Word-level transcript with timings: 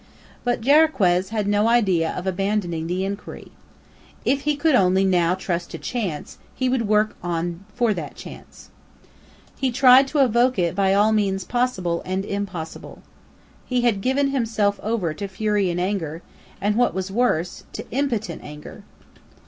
But 0.43 0.61
Jarriquez 0.61 1.29
had 1.29 1.47
no 1.47 1.67
idea 1.67 2.11
of 2.17 2.25
abandoning 2.25 2.87
the 2.87 3.05
inquiry. 3.05 3.51
If 4.25 4.41
he 4.41 4.55
could 4.55 4.73
only 4.73 5.05
now 5.05 5.35
trust 5.35 5.69
to 5.69 5.77
chance, 5.77 6.39
he 6.55 6.67
would 6.67 6.87
work 6.87 7.15
on 7.21 7.65
for 7.75 7.93
that 7.93 8.15
chance. 8.15 8.71
He 9.59 9.71
tried 9.71 10.07
to 10.07 10.25
evoke 10.25 10.57
it 10.57 10.73
by 10.73 10.95
all 10.95 11.11
means 11.11 11.43
possible 11.43 12.01
and 12.03 12.25
impossible. 12.25 13.03
He 13.63 13.81
had 13.81 14.01
given 14.01 14.29
himself 14.29 14.79
over 14.81 15.13
to 15.13 15.27
fury 15.27 15.69
and 15.69 15.79
anger, 15.79 16.23
and, 16.59 16.77
what 16.77 16.95
was 16.95 17.11
worse, 17.11 17.65
to 17.73 17.85
impotent 17.91 18.43
anger! 18.43 18.81